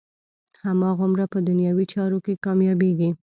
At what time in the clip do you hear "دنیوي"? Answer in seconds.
1.47-1.85